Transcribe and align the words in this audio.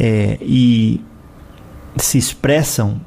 é, 0.00 0.38
e 0.40 1.00
se 1.96 2.16
expressam 2.16 2.98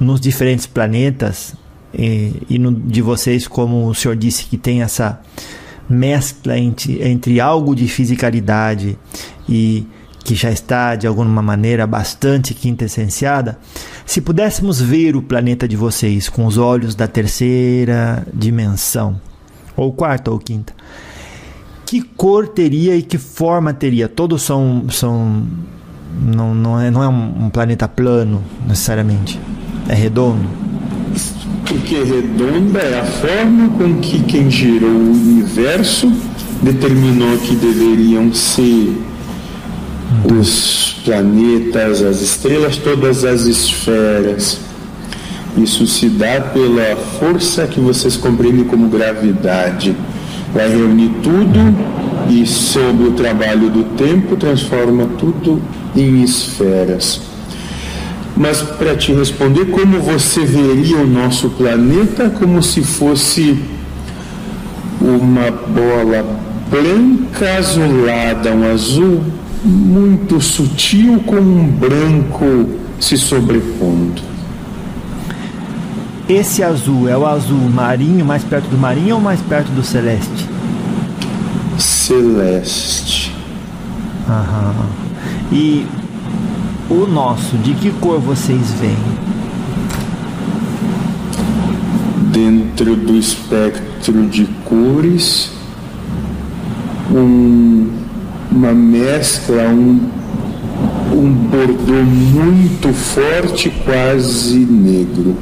nos 0.00 0.18
diferentes 0.18 0.66
planetas 0.66 1.54
e, 1.94 2.32
e 2.48 2.58
no, 2.58 2.72
de 2.72 3.02
vocês, 3.02 3.46
como 3.46 3.86
o 3.86 3.94
senhor 3.94 4.16
disse, 4.16 4.46
que 4.46 4.56
tem 4.56 4.82
essa 4.82 5.20
mescla 5.88 6.58
entre, 6.58 7.06
entre 7.06 7.38
algo 7.38 7.74
de 7.74 7.86
fisicalidade 7.86 8.98
e 9.46 9.86
que 10.24 10.34
já 10.34 10.50
está 10.50 10.94
de 10.94 11.06
alguma 11.06 11.42
maneira 11.42 11.86
bastante 11.86 12.54
quintessenciada, 12.54 13.58
se 14.06 14.20
pudéssemos 14.20 14.80
ver 14.80 15.16
o 15.16 15.22
planeta 15.22 15.66
de 15.68 15.76
vocês 15.76 16.28
com 16.28 16.46
os 16.46 16.56
olhos 16.56 16.94
da 16.94 17.08
terceira 17.08 18.26
dimensão, 18.32 19.20
ou 19.76 19.92
quarta 19.92 20.30
ou 20.30 20.38
quinta, 20.38 20.72
que 21.84 22.00
cor 22.00 22.48
teria 22.48 22.96
e 22.96 23.02
que 23.02 23.18
forma 23.18 23.74
teria? 23.74 24.08
Todos 24.08 24.42
são. 24.42 24.86
são 24.88 25.46
não, 26.20 26.54
não, 26.54 26.80
é, 26.80 26.90
não 26.90 27.02
é 27.02 27.08
um 27.08 27.50
planeta 27.50 27.88
plano 27.88 28.42
necessariamente. 28.66 29.38
É 29.88 29.94
redondo. 29.94 30.48
Porque 31.66 31.96
redonda 32.02 32.80
é 32.80 33.00
a 33.00 33.04
forma 33.04 33.68
com 33.78 34.00
que 34.00 34.22
quem 34.24 34.50
gerou 34.50 34.90
o 34.90 35.12
universo 35.12 36.12
determinou 36.62 37.36
que 37.38 37.56
deveriam 37.56 38.32
ser 38.32 38.96
os 40.24 41.00
planetas, 41.04 42.02
as 42.02 42.20
estrelas, 42.20 42.76
todas 42.76 43.24
as 43.24 43.42
esferas. 43.42 44.60
Isso 45.56 45.86
se 45.86 46.08
dá 46.08 46.40
pela 46.40 46.96
força 47.18 47.66
que 47.66 47.80
vocês 47.80 48.16
compreendem 48.16 48.64
como 48.64 48.88
gravidade. 48.88 49.94
Vai 50.54 50.68
reunir 50.68 51.10
tudo 51.22 51.58
e, 52.28 52.46
sob 52.46 53.04
o 53.04 53.12
trabalho 53.12 53.70
do 53.70 53.84
tempo, 53.96 54.36
transforma 54.36 55.06
tudo 55.18 55.60
em 55.96 56.22
esferas. 56.22 57.20
Mas 58.36 58.62
para 58.62 58.96
te 58.96 59.12
responder, 59.12 59.66
como 59.66 60.00
você 60.00 60.44
veria 60.44 60.96
o 60.96 61.06
nosso 61.06 61.50
planeta 61.50 62.30
como 62.30 62.62
se 62.62 62.82
fosse 62.82 63.58
uma 65.00 65.50
bola 65.50 66.24
branca 66.70 67.58
azulada, 67.58 68.52
um 68.52 68.72
azul 68.72 69.22
muito 69.64 70.40
sutil 70.40 71.20
com 71.26 71.36
um 71.36 71.66
branco 71.66 72.70
se 72.98 73.16
sobrepondo. 73.18 74.22
Esse 76.28 76.62
azul 76.62 77.08
é 77.08 77.16
o 77.16 77.26
azul 77.26 77.68
marinho, 77.68 78.24
mais 78.24 78.42
perto 78.42 78.68
do 78.68 78.78
marinho 78.78 79.16
ou 79.16 79.20
mais 79.20 79.40
perto 79.40 79.68
do 79.72 79.82
celeste? 79.82 80.51
Celeste. 82.12 83.34
Aham. 84.28 84.74
E 85.50 85.86
o 86.90 87.06
nosso, 87.06 87.56
de 87.56 87.72
que 87.72 87.90
cor 87.92 88.20
vocês 88.20 88.70
veem? 88.72 88.96
Dentro 92.30 92.96
do 92.96 93.16
espectro 93.16 94.26
de 94.26 94.44
cores, 94.66 95.52
um 97.10 97.90
uma 98.50 98.74
mescla, 98.74 99.62
um, 99.68 99.98
um 101.14 101.32
bordô 101.32 102.04
muito 102.04 102.92
forte, 102.92 103.70
quase 103.86 104.58
negro. 104.58 105.38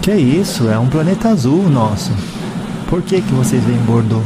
Que 0.00 0.10
é 0.10 0.18
isso? 0.18 0.68
É 0.68 0.76
um 0.76 0.88
planeta 0.88 1.28
azul 1.28 1.70
nosso. 1.70 2.10
Por 2.92 3.00
que, 3.00 3.22
que 3.22 3.32
vocês 3.32 3.64
veem 3.64 3.78
bordô? 3.78 4.20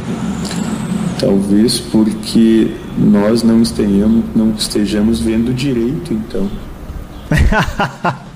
Talvez 1.21 1.79
porque 1.79 2.73
nós 2.99 3.45
não 3.45 3.63
estejamos, 3.63 4.25
não 4.35 4.51
estejamos 4.59 5.21
vendo 5.21 5.55
direito, 5.55 6.13
então. 6.13 6.51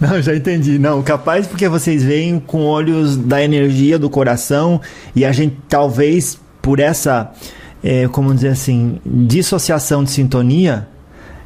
Não, 0.00 0.20
já 0.20 0.34
entendi. 0.34 0.76
Não, 0.76 1.00
capaz 1.04 1.46
porque 1.46 1.68
vocês 1.68 2.02
veem 2.02 2.40
com 2.40 2.64
olhos 2.64 3.16
da 3.16 3.40
energia 3.40 3.96
do 3.96 4.10
coração 4.10 4.80
e 5.14 5.24
a 5.24 5.30
gente 5.30 5.56
talvez 5.68 6.36
por 6.60 6.80
essa 6.80 7.32
é, 7.80 8.08
como 8.08 8.34
dizer 8.34 8.48
assim, 8.48 8.98
dissociação 9.06 10.02
de 10.02 10.10
sintonia, 10.10 10.88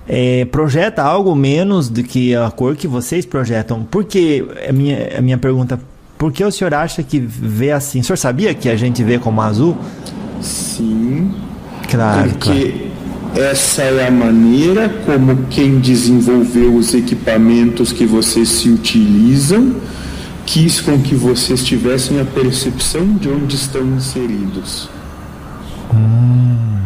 é, 0.08 0.46
projeta 0.46 1.02
algo 1.02 1.36
menos 1.36 1.90
do 1.90 2.02
que 2.02 2.34
a 2.34 2.50
cor 2.50 2.74
que 2.74 2.88
vocês 2.88 3.26
projetam. 3.26 3.84
Por 3.84 4.04
que, 4.04 4.46
a 4.66 4.72
minha, 4.72 5.18
a 5.18 5.20
minha 5.20 5.36
pergunta, 5.36 5.78
por 6.18 6.32
que 6.32 6.44
o 6.44 6.50
senhor 6.50 6.74
acha 6.74 7.02
que 7.02 7.18
vê 7.20 7.70
assim? 7.70 8.00
O 8.00 8.04
senhor 8.04 8.16
sabia 8.16 8.52
que 8.52 8.68
a 8.68 8.76
gente 8.76 9.02
vê 9.04 9.18
como 9.18 9.40
azul? 9.40 9.76
Sim. 10.42 11.32
Claro, 11.88 12.30
porque 12.30 12.90
claro. 13.32 13.50
essa 13.50 13.82
é 13.82 14.08
a 14.08 14.10
maneira 14.10 14.88
como 15.06 15.46
quem 15.48 15.78
desenvolveu 15.78 16.74
os 16.74 16.92
equipamentos 16.92 17.92
que 17.92 18.04
vocês 18.04 18.48
se 18.48 18.68
utilizam 18.68 19.76
quis 20.44 20.80
com 20.80 20.98
que 21.00 21.14
vocês 21.14 21.62
tivessem 21.62 22.20
a 22.20 22.24
percepção 22.24 23.06
de 23.16 23.28
onde 23.28 23.54
estão 23.54 23.82
inseridos. 23.82 24.88
Hum. 25.94 26.78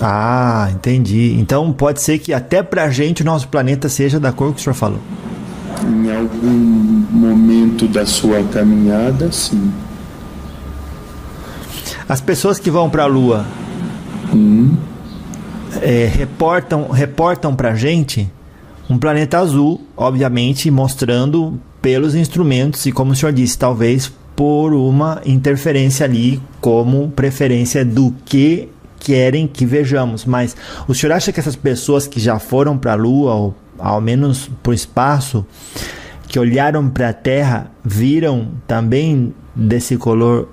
Ah, 0.00 0.70
entendi. 0.72 1.36
Então 1.38 1.70
pode 1.72 2.00
ser 2.00 2.18
que 2.18 2.32
até 2.32 2.62
pra 2.62 2.88
gente 2.88 3.22
o 3.22 3.24
nosso 3.24 3.48
planeta 3.48 3.88
seja 3.88 4.18
da 4.18 4.32
cor 4.32 4.54
que 4.54 4.60
o 4.60 4.62
senhor 4.62 4.74
falou. 4.74 5.00
Em 5.86 6.10
algum 6.14 7.06
momento 7.10 7.88
da 7.88 8.04
sua 8.04 8.42
caminhada, 8.44 9.30
sim. 9.32 9.72
As 12.08 12.20
pessoas 12.20 12.58
que 12.58 12.70
vão 12.70 12.90
para 12.90 13.04
a 13.04 13.06
Lua 13.06 13.46
hum. 14.34 14.76
é, 15.80 16.10
reportam 16.12 16.88
reportam 16.90 17.54
para 17.54 17.74
gente 17.74 18.28
um 18.88 18.98
planeta 18.98 19.38
azul, 19.38 19.80
obviamente 19.96 20.70
mostrando 20.70 21.60
pelos 21.80 22.14
instrumentos 22.14 22.84
e 22.86 22.92
como 22.92 23.12
o 23.12 23.14
senhor 23.14 23.32
disse, 23.32 23.56
talvez 23.56 24.12
por 24.34 24.72
uma 24.72 25.20
interferência 25.24 26.04
ali 26.04 26.40
como 26.60 27.10
preferência 27.10 27.84
do 27.84 28.12
que 28.24 28.68
querem 28.98 29.46
que 29.46 29.64
vejamos. 29.64 30.24
Mas 30.24 30.56
o 30.88 30.94
senhor 30.94 31.12
acha 31.12 31.32
que 31.32 31.40
essas 31.40 31.56
pessoas 31.56 32.06
que 32.06 32.18
já 32.18 32.38
foram 32.38 32.76
para 32.76 32.92
a 32.92 32.96
Lua, 32.96 33.34
ou 33.34 33.54
ao 33.80 34.00
menos 34.00 34.50
para 34.62 34.70
o 34.70 34.74
espaço, 34.74 35.44
que 36.28 36.38
olharam 36.38 36.88
para 36.88 37.08
a 37.08 37.12
Terra, 37.12 37.70
viram 37.84 38.48
também 38.66 39.34
desse 39.54 39.96
color, 39.96 40.48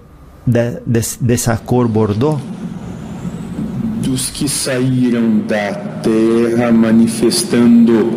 de, 0.46 0.82
de, 0.86 1.02
dessa 1.22 1.56
cor 1.58 1.88
bordô? 1.88 2.40
Dos 4.02 4.30
que 4.30 4.48
saíram 4.48 5.40
da 5.48 5.74
Terra 6.02 6.72
manifestando 6.72 8.12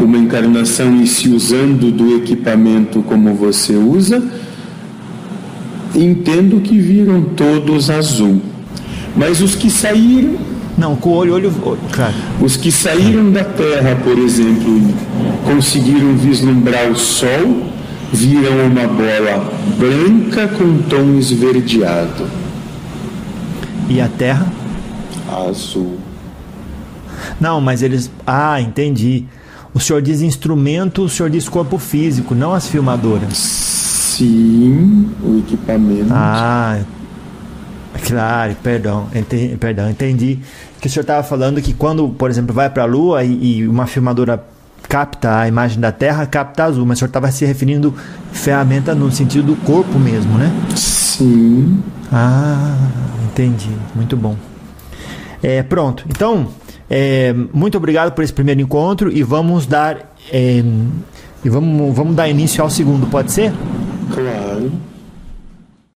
uma 0.00 0.16
encarnação 0.16 1.02
e 1.02 1.06
se 1.06 1.28
usando 1.28 1.90
do 1.90 2.16
equipamento 2.16 3.02
como 3.02 3.34
você 3.34 3.74
usa, 3.74 4.22
entendo 5.94 6.60
que 6.60 6.78
viram 6.78 7.22
todos 7.22 7.90
azul. 7.90 8.40
Mas 9.16 9.40
os 9.40 9.54
que 9.54 9.70
saíram. 9.70 10.51
Não, 10.76 10.96
com 10.96 11.10
o 11.10 11.12
olho, 11.12 11.34
olho, 11.34 11.52
claro. 11.92 12.14
Os 12.40 12.56
que 12.56 12.72
saíram 12.72 13.30
da 13.30 13.44
Terra, 13.44 13.96
por 14.02 14.18
exemplo, 14.18 14.80
conseguiram 15.44 16.16
vislumbrar 16.16 16.90
o 16.90 16.96
Sol, 16.96 17.66
viram 18.12 18.66
uma 18.66 18.86
bola 18.86 19.52
branca 19.78 20.48
com 20.48 20.78
tom 20.88 21.18
esverdeado. 21.18 22.26
E 23.88 24.00
a 24.00 24.08
Terra? 24.08 24.46
Azul. 25.28 25.98
Não, 27.40 27.60
mas 27.60 27.82
eles. 27.82 28.10
Ah, 28.26 28.60
entendi. 28.60 29.24
O 29.74 29.80
senhor 29.80 30.02
diz 30.02 30.20
instrumento, 30.20 31.02
o 31.02 31.08
senhor 31.08 31.30
diz 31.30 31.48
corpo 31.48 31.78
físico, 31.78 32.34
não 32.34 32.52
as 32.52 32.66
filmadoras. 32.66 33.36
Sim, 33.36 35.10
o 35.22 35.38
equipamento. 35.38 36.08
Ah, 36.10 36.80
claro, 38.06 38.56
perdão, 38.62 39.08
entendi, 39.14 39.56
perdão, 39.56 39.90
entendi 39.90 40.38
que 40.80 40.88
o 40.88 40.90
senhor 40.90 41.02
estava 41.02 41.22
falando 41.22 41.62
que 41.62 41.72
quando, 41.72 42.08
por 42.08 42.28
exemplo, 42.28 42.52
vai 42.52 42.68
para 42.68 42.82
a 42.82 42.86
Lua 42.86 43.22
e, 43.22 43.58
e, 43.58 43.68
uma 43.68 43.86
filmadora 43.86 44.42
capta 44.88 45.38
a 45.38 45.48
imagem 45.48 45.78
da 45.78 45.92
Terra, 45.92 46.26
capta 46.26 46.64
azul, 46.64 46.84
mas 46.84 46.98
o 46.98 47.00
senhor 47.00 47.08
estava 47.08 47.30
se 47.30 47.44
referindo 47.44 47.94
ferramenta 48.32 48.94
no 48.94 49.10
sentido 49.12 49.54
do 49.54 49.56
corpo 49.56 49.98
mesmo, 49.98 50.36
né? 50.36 50.50
Sim. 50.74 51.80
Ah, 52.12 52.76
entendi, 53.24 53.70
muito 53.94 54.16
bom. 54.16 54.36
É, 55.40 55.62
pronto, 55.62 56.04
então, 56.08 56.48
é, 56.90 57.32
muito 57.52 57.76
obrigado 57.78 58.12
por 58.12 58.24
esse 58.24 58.32
primeiro 58.32 58.60
encontro 58.60 59.10
e 59.10 59.22
vamos 59.22 59.66
dar 59.66 60.14
é, 60.32 60.62
e 61.44 61.48
vamos, 61.48 61.94
vamos 61.94 62.14
dar 62.14 62.28
início 62.28 62.62
ao 62.62 62.70
segundo, 62.70 63.06
pode 63.06 63.32
ser? 63.32 63.52
Claro. 64.12 64.70